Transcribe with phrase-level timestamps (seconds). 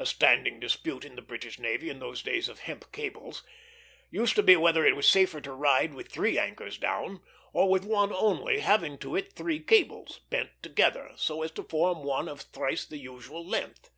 [0.00, 3.44] A standing dispute in the British navy, in those days of hemp cables,
[4.10, 7.84] used to be whether it was safer to ride with three anchors down, or with
[7.84, 12.40] one only, having to it three cables, bent together, so as to form one of
[12.40, 13.90] thrice the usual length.